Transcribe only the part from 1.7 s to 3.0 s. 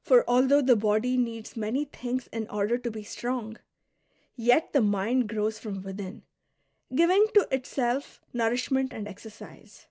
things in order to